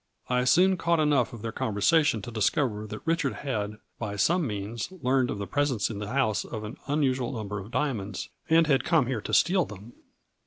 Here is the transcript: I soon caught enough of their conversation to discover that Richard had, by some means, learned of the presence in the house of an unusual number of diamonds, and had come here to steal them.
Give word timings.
I 0.31 0.45
soon 0.45 0.77
caught 0.77 0.99
enough 0.99 1.31
of 1.31 1.43
their 1.43 1.51
conversation 1.51 2.23
to 2.23 2.31
discover 2.31 2.87
that 2.87 3.05
Richard 3.05 3.33
had, 3.45 3.77
by 3.99 4.15
some 4.15 4.47
means, 4.47 4.91
learned 4.91 5.29
of 5.29 5.37
the 5.37 5.45
presence 5.45 5.91
in 5.91 5.99
the 5.99 6.07
house 6.07 6.43
of 6.43 6.63
an 6.63 6.77
unusual 6.87 7.31
number 7.31 7.59
of 7.59 7.69
diamonds, 7.69 8.29
and 8.49 8.65
had 8.65 8.83
come 8.83 9.05
here 9.05 9.21
to 9.21 9.31
steal 9.31 9.63
them. 9.63 9.93